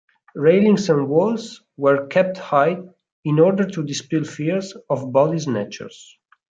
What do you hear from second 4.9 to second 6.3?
body snatchers.